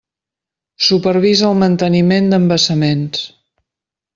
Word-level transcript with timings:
Supervisa 0.85 1.45
el 1.49 1.59
manteniment 1.65 2.33
d'embassaments. 2.33 3.25